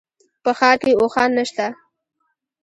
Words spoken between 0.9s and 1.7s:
اوښان نشته